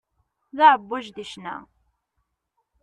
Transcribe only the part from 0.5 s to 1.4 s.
D aεebbwaj di